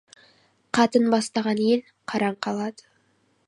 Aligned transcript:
Қатын 0.77 1.05
бастаған 1.15 1.63
ел 1.67 1.83
қараң 2.13 2.41
қалады. 2.47 2.91